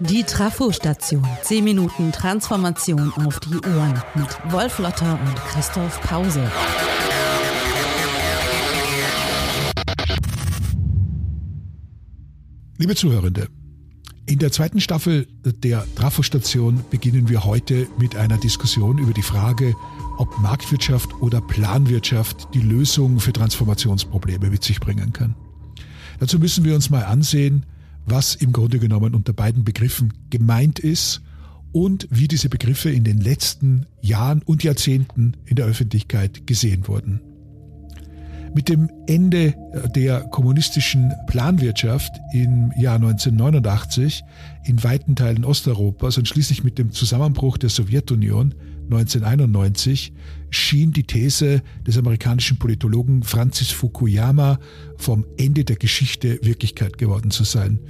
[0.00, 1.26] Die Trafo-Station.
[1.42, 6.50] 10 Minuten Transformation auf die Ohren mit Wolf Lotter und Christoph Pause.
[12.78, 13.48] Liebe Zuhörende,
[14.26, 19.74] in der zweiten Staffel der Trafo-Station beginnen wir heute mit einer Diskussion über die Frage,
[20.16, 25.34] ob Marktwirtschaft oder Planwirtschaft die Lösung für Transformationsprobleme mit sich bringen kann.
[26.24, 27.66] Dazu müssen wir uns mal ansehen,
[28.06, 31.20] was im Grunde genommen unter beiden Begriffen gemeint ist
[31.70, 37.20] und wie diese Begriffe in den letzten Jahren und Jahrzehnten in der Öffentlichkeit gesehen wurden.
[38.54, 39.54] Mit dem Ende
[39.94, 44.22] der kommunistischen Planwirtschaft im Jahr 1989
[44.64, 48.54] in weiten Teilen Osteuropas und schließlich mit dem Zusammenbruch der Sowjetunion
[48.84, 50.12] 1991
[50.50, 54.58] schien die These des amerikanischen Politologen Francis Fukuyama
[54.96, 57.80] vom Ende der Geschichte Wirklichkeit geworden zu sein.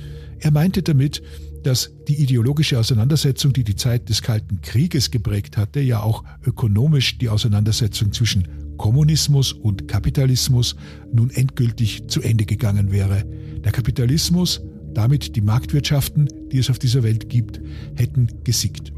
[0.41, 1.23] Er meinte damit,
[1.62, 7.19] dass die ideologische Auseinandersetzung, die die Zeit des Kalten Krieges geprägt hatte, ja auch ökonomisch
[7.19, 10.77] die Auseinandersetzung zwischen Kommunismus und Kapitalismus
[11.12, 13.25] nun endgültig zu Ende gegangen wäre.
[13.64, 14.61] Der Kapitalismus,
[14.92, 17.61] damit die Marktwirtschaften, die es auf dieser Welt gibt,
[17.95, 18.92] hätten gesiegt.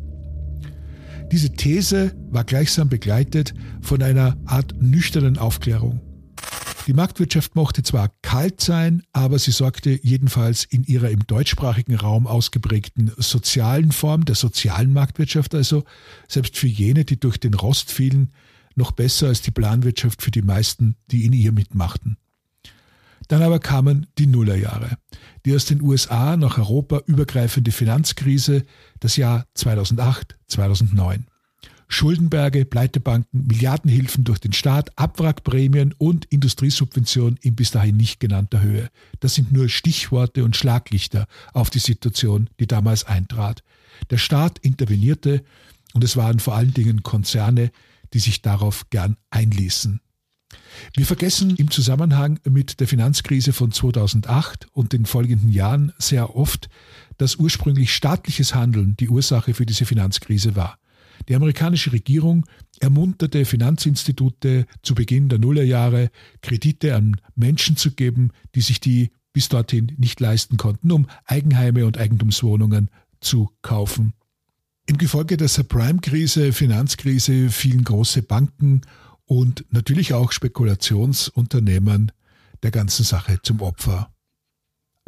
[1.33, 6.01] Diese These war gleichsam begleitet von einer Art nüchternen Aufklärung.
[6.87, 12.29] Die Marktwirtschaft mochte zwar kalt sein, aber sie sorgte jedenfalls in ihrer im deutschsprachigen Raum
[12.29, 15.83] ausgeprägten sozialen Form, der sozialen Marktwirtschaft also,
[16.29, 18.33] selbst für jene, die durch den Rost fielen,
[18.77, 22.19] noch besser als die Planwirtschaft für die meisten, die in ihr mitmachten.
[23.29, 24.99] Dann aber kamen die Nullerjahre,
[25.45, 28.65] die aus den USA nach Europa übergreifende Finanzkrise,
[29.01, 31.27] das Jahr 2008, 2009.
[31.89, 38.91] Schuldenberge, Pleitebanken, Milliardenhilfen durch den Staat, Abwrackprämien und Industriesubventionen in bis dahin nicht genannter Höhe.
[39.21, 43.63] Das sind nur Stichworte und Schlaglichter auf die Situation, die damals eintrat.
[44.11, 45.45] Der Staat intervenierte
[45.95, 47.71] und es waren vor allen Dingen Konzerne,
[48.13, 50.01] die sich darauf gern einließen.
[50.95, 56.69] Wir vergessen im Zusammenhang mit der Finanzkrise von 2008 und den folgenden Jahren sehr oft,
[57.19, 60.79] dass ursprünglich staatliches Handeln die Ursache für diese Finanzkrise war.
[61.29, 62.45] Die amerikanische Regierung
[62.79, 66.11] ermunterte Finanzinstitute zu Beginn der Nullerjahre,
[66.43, 71.87] Kredite an Menschen zu geben, die sich die bis dorthin nicht leisten konnten, um Eigenheime
[71.87, 72.91] und Eigentumswohnungen
[73.21, 74.15] zu kaufen.
[74.89, 78.83] Im Gefolge der Subprime-Krise, Finanzkrise fielen große Banken
[79.27, 82.13] und natürlich auch Spekulationsunternehmen
[82.63, 84.13] der ganzen Sache zum Opfer.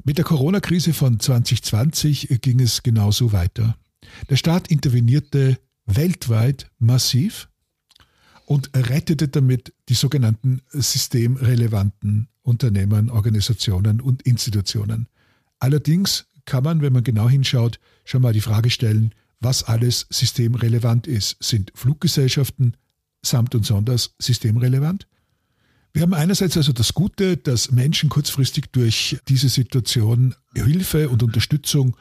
[0.04, 3.76] Mit der Corona-Krise von 2020 ging es genauso weiter.
[4.30, 7.48] Der Staat intervenierte weltweit massiv
[8.46, 15.08] und rettete damit die sogenannten systemrelevanten Unternehmen, Organisationen und Institutionen.
[15.58, 21.06] Allerdings kann man, wenn man genau hinschaut, schon mal die Frage stellen, was alles systemrelevant
[21.06, 21.36] ist.
[21.42, 22.76] Sind Fluggesellschaften
[23.22, 25.06] samt und sonders systemrelevant?
[25.92, 31.96] Wir haben einerseits also das Gute, dass Menschen kurzfristig durch diese Situation Hilfe und Unterstützung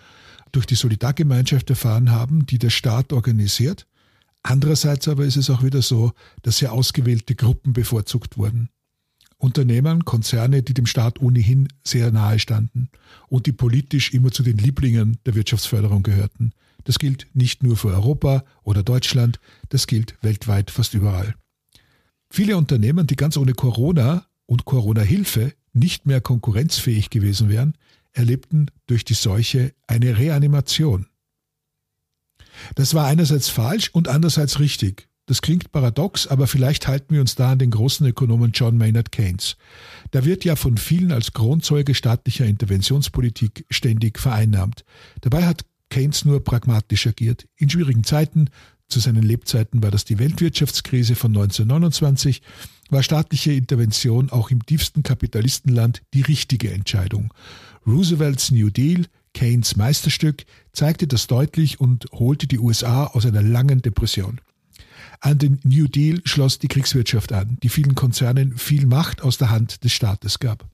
[0.51, 3.88] durch die Solidargemeinschaft erfahren haben, die der Staat organisiert.
[4.44, 6.13] Andererseits aber ist es auch wieder so,
[6.44, 8.69] dass sehr ausgewählte Gruppen bevorzugt wurden.
[9.38, 12.89] Unternehmen, Konzerne, die dem Staat ohnehin sehr nahe standen
[13.28, 16.53] und die politisch immer zu den Lieblingen der Wirtschaftsförderung gehörten.
[16.87, 21.35] Das gilt nicht nur für Europa oder Deutschland, das gilt weltweit fast überall.
[22.29, 27.73] Viele Unternehmen, die ganz ohne Corona und Corona-Hilfe nicht mehr konkurrenzfähig gewesen wären,
[28.13, 31.07] erlebten durch die Seuche eine Reanimation.
[32.75, 35.09] Das war einerseits falsch und andererseits richtig.
[35.25, 39.11] Das klingt paradox, aber vielleicht halten wir uns da an den großen Ökonomen John Maynard
[39.11, 39.57] Keynes.
[40.11, 44.85] Da wird ja von vielen als Kronzeuge staatlicher Interventionspolitik ständig vereinnahmt.
[45.19, 47.47] Dabei hat Keynes nur pragmatisch agiert.
[47.55, 48.49] In schwierigen Zeiten,
[48.87, 52.41] zu seinen Lebzeiten war das die Weltwirtschaftskrise von 1929,
[52.89, 57.33] war staatliche Intervention auch im tiefsten Kapitalistenland die richtige Entscheidung.
[57.85, 63.81] Roosevelts New Deal, Keynes Meisterstück, zeigte das deutlich und holte die USA aus einer langen
[63.81, 64.40] Depression.
[65.19, 69.49] An den New Deal schloss die Kriegswirtschaft an, die vielen Konzernen viel Macht aus der
[69.49, 70.69] Hand des Staates gab.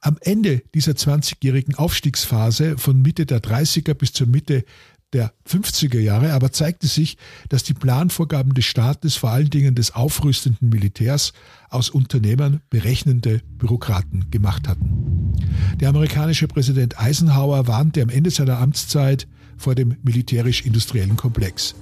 [0.00, 4.64] Am Ende dieser 20-jährigen Aufstiegsphase von Mitte der 30er bis zur Mitte
[5.12, 7.16] der 50er Jahre aber zeigte sich,
[7.48, 11.32] dass die Planvorgaben des Staates, vor allen Dingen des aufrüstenden Militärs,
[11.68, 15.34] aus Unternehmern berechnende Bürokraten gemacht hatten.
[15.80, 19.26] Der amerikanische Präsident Eisenhower warnte am Ende seiner Amtszeit
[19.56, 21.74] vor dem militärisch-industriellen Komplex.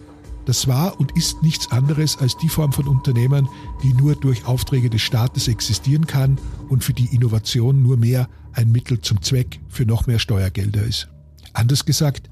[0.48, 3.50] Das war und ist nichts anderes als die Form von Unternehmen,
[3.82, 6.38] die nur durch Aufträge des Staates existieren kann
[6.70, 11.08] und für die Innovation nur mehr ein Mittel zum Zweck für noch mehr Steuergelder ist.
[11.52, 12.30] Anders gesagt,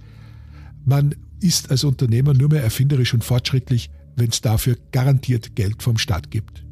[0.87, 5.99] man ist als Unternehmer nur mehr erfinderisch und fortschrittlich, wenn es dafür garantiert Geld vom
[5.99, 6.65] Staat gibt.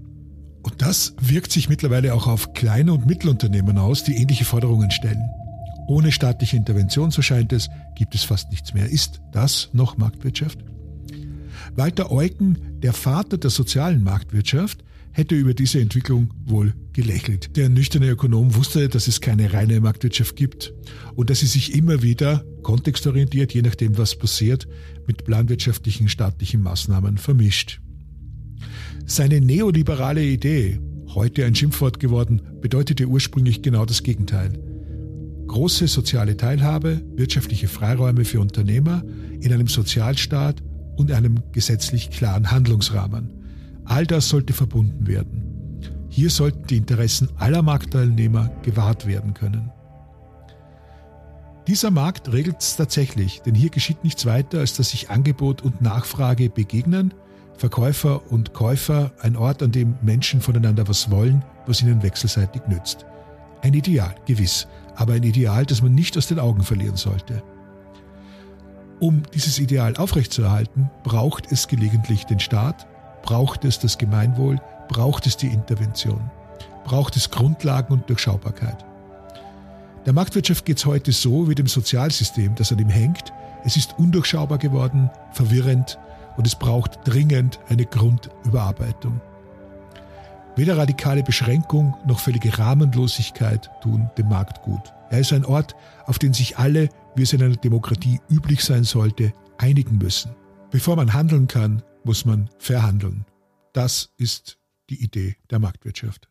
[0.62, 5.29] Und das wirkt sich mittlerweile auch auf kleine und Mittelunternehmen aus, die ähnliche Forderungen stellen.
[5.88, 8.88] Ohne staatliche Intervention, so scheint es, gibt es fast nichts mehr.
[8.88, 10.58] Ist das noch Marktwirtschaft?
[11.76, 17.56] Walter Eucken, der Vater der sozialen Marktwirtschaft, hätte über diese Entwicklung wohl gelächelt.
[17.56, 20.73] Der nüchterne Ökonom wusste, dass es keine reine Marktwirtschaft gibt
[21.15, 24.67] und dass sie sich immer wieder kontextorientiert, je nachdem was passiert,
[25.06, 27.81] mit planwirtschaftlichen staatlichen Maßnahmen vermischt.
[29.06, 30.81] Seine neoliberale Idee,
[31.15, 34.59] heute ein Schimpfwort geworden, bedeutete ursprünglich genau das Gegenteil.
[35.47, 39.05] Große soziale Teilhabe, wirtschaftliche Freiräume für Unternehmer
[39.41, 40.62] in einem Sozialstaat
[40.96, 43.31] und einem gesetzlich klaren Handlungsrahmen.
[43.85, 45.81] All das sollte verbunden werden.
[46.08, 49.70] Hier sollten die Interessen aller Marktteilnehmer gewahrt werden können.
[51.67, 55.81] Dieser Markt regelt es tatsächlich, denn hier geschieht nichts weiter, als dass sich Angebot und
[55.81, 57.14] Nachfrage begegnen
[57.56, 63.06] Verkäufer und Käufer ein Ort, an dem Menschen voneinander was wollen, was ihnen wechselseitig nützt.
[63.62, 67.43] Ein Ideal, gewiss, aber ein Ideal, das man nicht aus den Augen verlieren sollte.
[69.00, 72.87] Um dieses Ideal aufrechtzuerhalten, braucht es gelegentlich den Staat,
[73.23, 76.31] braucht es das Gemeinwohl, braucht es die Intervention,
[76.85, 78.85] braucht es Grundlagen und Durchschaubarkeit.
[80.06, 83.32] Der Marktwirtschaft geht es heute so wie dem Sozialsystem, das an ihm hängt.
[83.64, 85.99] Es ist undurchschaubar geworden, verwirrend,
[86.37, 89.20] und es braucht dringend eine Grundüberarbeitung.
[90.56, 94.93] Weder radikale Beschränkung noch völlige Rahmenlosigkeit tun dem Markt gut.
[95.11, 95.75] Er ist ein Ort,
[96.06, 100.35] auf den sich alle, wie es in einer Demokratie üblich sein sollte, einigen müssen.
[100.71, 103.25] Bevor man handeln kann, muss man verhandeln.
[103.73, 104.59] Das ist
[104.91, 106.29] die Idee der Marktwirtschaft.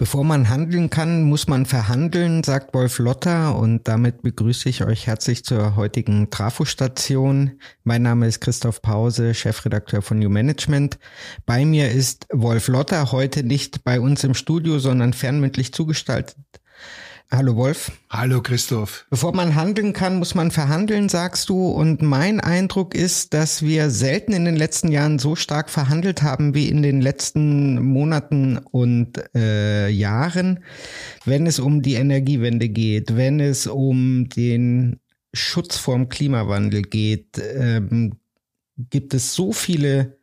[0.00, 5.08] Bevor man handeln kann, muss man verhandeln, sagt Wolf Lotter und damit begrüße ich euch
[5.08, 7.58] herzlich zur heutigen Trafo-Station.
[7.82, 11.00] Mein Name ist Christoph Pause, Chefredakteur von New Management.
[11.46, 16.36] Bei mir ist Wolf Lotter heute nicht bei uns im Studio, sondern fernmündlich zugestaltet.
[17.30, 17.92] Hallo Wolf.
[18.08, 19.04] Hallo Christoph.
[19.10, 21.68] Bevor man handeln kann, muss man verhandeln, sagst du.
[21.68, 26.54] Und mein Eindruck ist, dass wir selten in den letzten Jahren so stark verhandelt haben
[26.54, 30.64] wie in den letzten Monaten und äh, Jahren,
[31.26, 34.98] wenn es um die Energiewende geht, wenn es um den
[35.34, 38.14] Schutz vorm Klimawandel geht, ähm,
[38.78, 40.17] gibt es so viele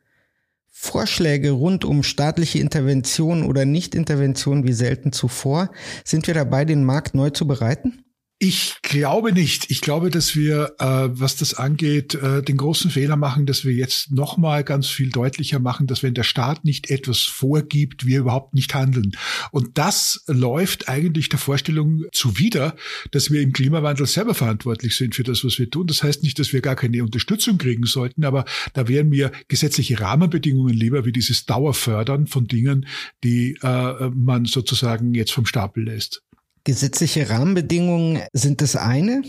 [0.78, 5.70] Vorschläge rund um staatliche Intervention oder Nichtintervention wie selten zuvor.
[6.04, 8.04] Sind wir dabei, den Markt neu zu bereiten?
[8.38, 9.70] Ich glaube nicht.
[9.70, 13.72] Ich glaube, dass wir, äh, was das angeht, äh, den großen Fehler machen, dass wir
[13.72, 18.52] jetzt nochmal ganz viel deutlicher machen, dass wenn der Staat nicht etwas vorgibt, wir überhaupt
[18.52, 19.12] nicht handeln.
[19.52, 22.76] Und das läuft eigentlich der Vorstellung zuwider,
[23.10, 25.86] dass wir im Klimawandel selber verantwortlich sind für das, was wir tun.
[25.86, 28.44] Das heißt nicht, dass wir gar keine Unterstützung kriegen sollten, aber
[28.74, 32.86] da wären mir gesetzliche Rahmenbedingungen lieber, wie dieses Dauerfördern von Dingen,
[33.24, 36.25] die äh, man sozusagen jetzt vom Stapel lässt.
[36.66, 39.22] Gesetzliche Rahmenbedingungen sind das eine.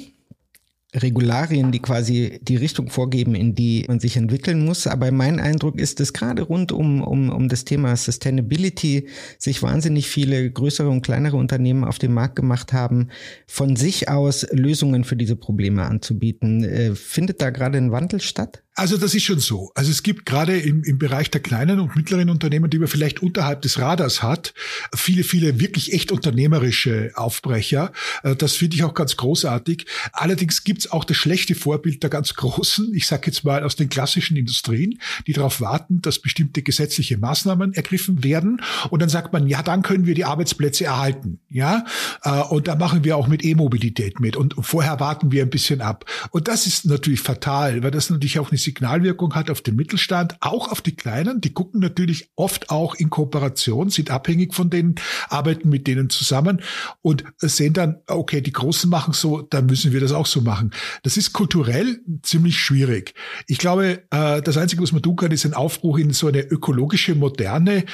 [0.96, 4.88] Regularien, die quasi die Richtung vorgeben, in die man sich entwickeln muss.
[4.88, 9.08] Aber mein Eindruck ist, dass gerade rund um, um, um das Thema Sustainability
[9.38, 13.10] sich wahnsinnig viele größere und kleinere Unternehmen auf den Markt gemacht haben,
[13.46, 16.64] von sich aus Lösungen für diese Probleme anzubieten.
[16.64, 18.64] Äh, findet da gerade ein Wandel statt?
[18.78, 19.72] Also das ist schon so.
[19.74, 23.24] Also es gibt gerade im, im Bereich der kleinen und mittleren Unternehmen, die man vielleicht
[23.24, 24.54] unterhalb des Radars hat,
[24.96, 27.92] viele, viele wirklich echt unternehmerische Aufbrecher.
[28.22, 29.88] Äh, das finde ich auch ganz großartig.
[30.12, 33.78] Allerdings gibt es auch das schlechte Vorbild der ganz großen, ich sage jetzt mal aus
[33.78, 38.62] den klassischen Industrien, die darauf warten, dass bestimmte gesetzliche Maßnahmen ergriffen werden.
[38.92, 41.40] Und dann sagt man, ja, dann können wir die Arbeitsplätze erhalten.
[41.50, 41.84] Ja,
[42.22, 44.36] äh, und da machen wir auch mit E-Mobilität mit.
[44.38, 46.06] Und vorher warten wir ein bisschen ab.
[46.30, 50.36] Und das ist natürlich fatal, weil das natürlich auch eine Signalwirkung hat auf den Mittelstand,
[50.42, 51.40] auch auf die Kleinen.
[51.40, 54.96] Die gucken natürlich oft auch in Kooperation, sind abhängig von denen,
[55.30, 56.62] arbeiten mit denen zusammen
[57.02, 60.72] und sehen dann, okay, die Großen machen so, dann müssen wir das auch so machen.
[61.04, 63.14] Das ist kulturell ziemlich schwierig.
[63.48, 66.42] Ich glaube, äh, das Einzige, was man tun kann, ist ein Aufbruch in so eine
[66.42, 67.86] ökologische Moderne,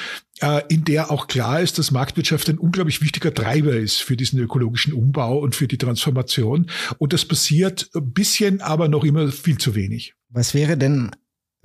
[0.68, 4.94] in der auch klar ist, dass Marktwirtschaft ein unglaublich wichtiger Treiber ist für diesen ökologischen
[4.94, 6.70] Umbau und für die Transformation.
[6.98, 10.16] Und das passiert ein bisschen, aber noch immer viel zu wenig.
[10.30, 11.12] Was wäre denn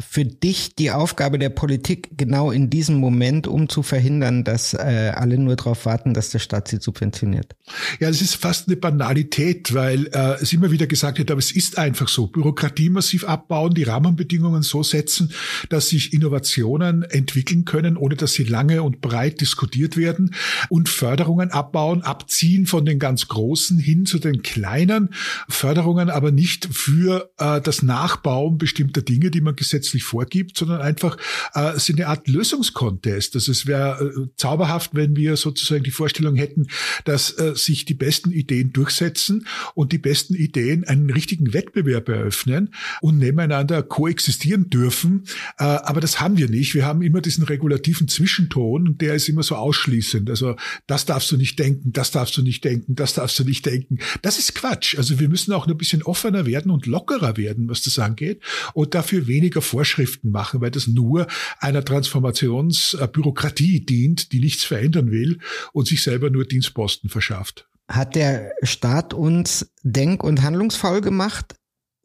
[0.00, 5.12] für dich die Aufgabe der Politik genau in diesem Moment, um zu verhindern, dass äh,
[5.12, 7.56] alle nur darauf warten, dass der Staat sie subventioniert?
[7.98, 11.50] Ja, es ist fast eine Banalität, weil äh, es immer wieder gesagt wird, aber es
[11.50, 12.28] ist einfach so.
[12.28, 15.32] Bürokratie massiv abbauen, die Rahmenbedingungen so setzen,
[15.68, 20.32] dass sich Innovationen entwickeln können, ohne dass sie lange und breit diskutiert werden
[20.68, 25.08] und Förderungen abbauen, abziehen von den ganz Großen hin zu den Kleinen.
[25.48, 30.80] Förderungen aber nicht für äh, das Nachbauen bestimmter Dinge, die man gesetzt gesetzlich vorgibt, sondern
[30.80, 31.16] einfach
[31.54, 33.34] äh, ist eine Art Lösungskontest.
[33.34, 36.66] Also es wäre äh, zauberhaft, wenn wir sozusagen die Vorstellung hätten,
[37.04, 42.74] dass äh, sich die besten Ideen durchsetzen und die besten Ideen einen richtigen Wettbewerb eröffnen
[43.00, 45.24] und nebeneinander koexistieren dürfen.
[45.58, 46.74] Äh, aber das haben wir nicht.
[46.74, 50.28] Wir haben immer diesen regulativen Zwischenton und der ist immer so ausschließend.
[50.28, 53.64] Also das darfst du nicht denken, das darfst du nicht denken, das darfst du nicht
[53.64, 53.98] denken.
[54.22, 54.96] Das ist Quatsch.
[54.98, 58.42] Also wir müssen auch ein bisschen offener werden und lockerer werden, was das angeht
[58.74, 61.28] und dafür weniger vor Vorschriften machen, weil das nur
[61.60, 65.38] einer Transformationsbürokratie dient, die nichts verändern will
[65.72, 67.68] und sich selber nur Dienstposten verschafft.
[67.88, 71.54] Hat der Staat uns denk- und handlungsfaul gemacht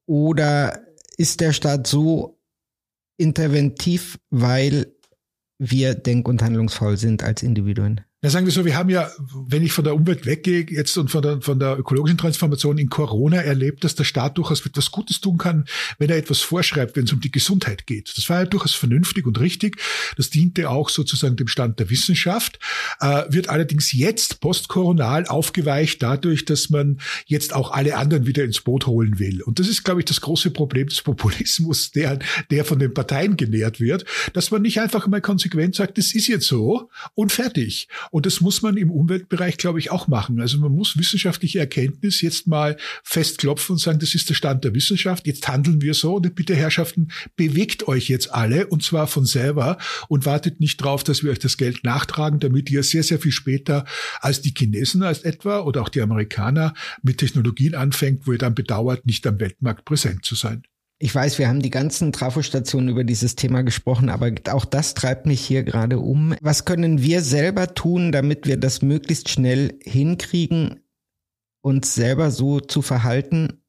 [0.05, 0.85] oder
[1.17, 2.39] ist der Staat so
[3.17, 4.93] interventiv, weil
[5.57, 8.01] wir denk- und handlungsfaul sind als Individuen?
[8.23, 9.11] Ja, sagen wir so, wir haben ja,
[9.49, 12.87] wenn ich von der Umwelt weggehe jetzt und von der, von der ökologischen Transformation in
[12.87, 15.65] Corona erlebt, dass der Staat durchaus etwas Gutes tun kann,
[15.97, 18.13] wenn er etwas vorschreibt, wenn es um die Gesundheit geht.
[18.15, 19.75] Das war ja durchaus vernünftig und richtig.
[20.15, 22.59] Das diente auch sozusagen dem Stand der Wissenschaft,
[23.01, 28.61] äh, wird allerdings jetzt postkoronal aufgeweicht dadurch, dass man jetzt auch alle anderen wieder ins
[28.61, 29.41] Boot holen will.
[29.41, 32.19] Und das ist, glaube ich, das große Problem des Populismus, der,
[32.51, 36.27] der von den Parteien genährt wird, dass man nicht einfach mal konsequent sagt, das ist
[36.27, 40.39] jetzt so und fertig und das muss man im Umweltbereich, glaube ich, auch machen.
[40.39, 44.75] Also man muss wissenschaftliche Erkenntnis jetzt mal festklopfen und sagen, das ist der Stand der
[44.75, 45.25] Wissenschaft.
[45.25, 46.17] Jetzt handeln wir so.
[46.17, 49.79] Und bitte, Herrschaften, bewegt euch jetzt alle und zwar von selber
[50.09, 53.31] und wartet nicht drauf, dass wir euch das Geld nachtragen, damit ihr sehr, sehr viel
[53.31, 53.83] später
[54.21, 58.53] als die Chinesen als etwa oder auch die Amerikaner mit Technologien anfängt, wo ihr dann
[58.53, 60.61] bedauert, nicht am Weltmarkt präsent zu sein.
[60.99, 65.25] Ich weiß, wir haben die ganzen Trafostationen über dieses Thema gesprochen, aber auch das treibt
[65.25, 66.35] mich hier gerade um.
[66.41, 70.79] Was können wir selber tun, damit wir das möglichst schnell hinkriegen,
[71.61, 73.61] uns selber so zu verhalten,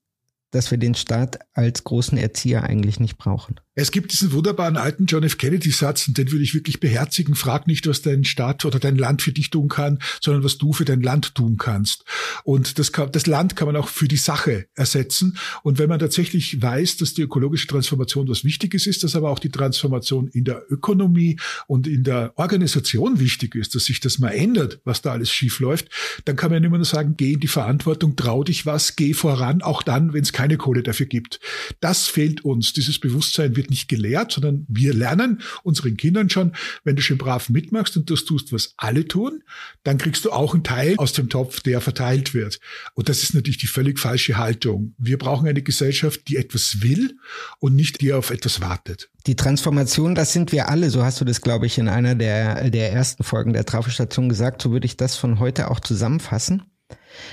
[0.51, 3.57] dass wir den Staat als großen Erzieher eigentlich nicht brauchen?
[3.77, 5.37] Es gibt diesen wunderbaren alten John F.
[5.37, 7.35] Kennedy-Satz, und den würde ich wirklich beherzigen.
[7.35, 10.73] Frag nicht, was dein Staat oder dein Land für dich tun kann, sondern was du
[10.73, 12.05] für dein Land tun kannst.
[12.45, 15.39] Und das, kann, das Land kann man auch für die Sache ersetzen.
[15.65, 19.41] Und wenn man tatsächlich weiß, dass die ökologische Transformation was Wichtiges ist, dass aber auch
[19.41, 24.31] die Transformation in der Ökonomie und in der Organisation wichtig ist, dass sich das mal
[24.31, 25.89] ändert, was da alles schief läuft,
[26.27, 29.63] dann kann man immer nur sagen, geh in die Verantwortung, trau dich was, geh voran,
[29.63, 31.41] auch dann, wenn es keine Kohle dafür gibt.
[31.81, 32.73] Das fehlt uns.
[32.73, 36.53] Dieses Bewusstsein wird wird nicht gelehrt, sondern wir lernen unseren Kindern schon,
[36.85, 39.43] wenn du schön brav mitmachst und das tust, was alle tun,
[39.83, 42.61] dann kriegst du auch einen Teil aus dem Topf, der verteilt wird.
[42.95, 44.95] Und das ist natürlich die völlig falsche Haltung.
[44.99, 47.17] Wir brauchen eine Gesellschaft, die etwas will
[47.59, 49.11] und nicht die auf etwas wartet.
[49.27, 50.91] Die Transformation, das sind wir alle.
[50.91, 54.61] So hast du das, glaube ich, in einer der, der ersten Folgen der Trafostation gesagt.
[54.61, 56.63] So würde ich das von heute auch zusammenfassen.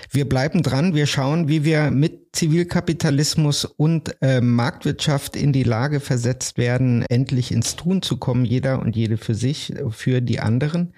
[0.10, 6.00] Wir bleiben dran, wir schauen, wie wir mit Zivilkapitalismus und äh, Marktwirtschaft in die Lage
[6.00, 10.94] versetzt werden, endlich ins Tun zu kommen, jeder und jede für sich, für die anderen.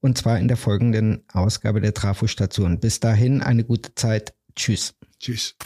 [0.00, 2.78] Und zwar in der folgenden Ausgabe der Trafo-Station.
[2.78, 4.32] Bis dahin eine gute Zeit.
[4.54, 4.94] Tschüss.
[5.18, 5.56] Tschüss.